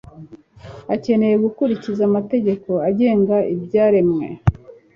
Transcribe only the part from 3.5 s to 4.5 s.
ibyaremwe